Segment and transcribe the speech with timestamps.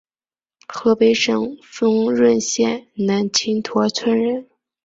[0.67, 4.49] 河北省丰润县南青坨村人。